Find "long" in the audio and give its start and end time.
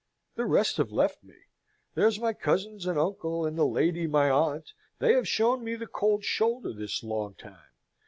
7.03-7.35